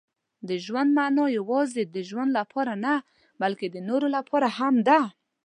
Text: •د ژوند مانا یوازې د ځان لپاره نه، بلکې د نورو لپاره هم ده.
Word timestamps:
•د 0.49 0.51
ژوند 0.65 0.89
مانا 0.97 1.25
یوازې 1.37 1.83
د 1.85 1.97
ځان 2.09 2.27
لپاره 2.37 2.73
نه، 2.85 2.93
بلکې 3.41 3.67
د 3.71 3.77
نورو 3.89 4.07
لپاره 4.17 4.47
هم 4.57 4.75
ده. 4.87 4.99